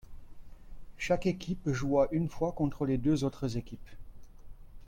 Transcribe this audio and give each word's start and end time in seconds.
Chaque 0.97 1.27
équipe 1.27 1.69
joua 1.69 2.07
une 2.09 2.27
fois 2.27 2.53
contre 2.53 2.87
les 2.87 2.97
deux 2.97 3.23
autres 3.23 3.55
équipes. 3.55 3.87